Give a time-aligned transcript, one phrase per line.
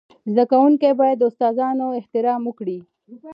[0.33, 2.79] زده کوونکي باید د استادانو احترام وکړي.